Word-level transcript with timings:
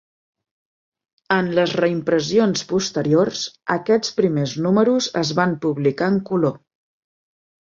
En 1.35 1.51
les 1.59 1.75
reimpressions 1.79 2.63
posteriors, 2.71 3.43
aquests 3.75 4.17
primers 4.21 4.57
números 4.69 5.11
es 5.23 5.35
van 5.43 5.55
publicar 5.69 6.11
en 6.15 6.19
color. 6.33 6.59